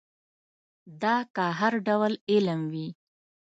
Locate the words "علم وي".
2.31-2.87